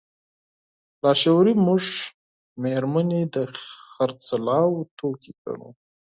[1.03, 1.83] لاشعوري موږ
[2.63, 3.35] مېرمنې د
[3.91, 5.69] خرڅلاو توکي ګڼو.